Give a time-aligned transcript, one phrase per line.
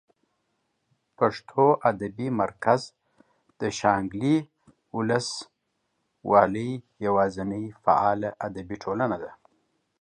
[1.17, 2.81] پښتو ادبي مرکز
[3.59, 4.35] د شانګلې
[4.95, 5.27] اولس
[6.29, 6.71] والۍ
[7.05, 9.31] یواځینۍ فعاله ادبي ټولنه ده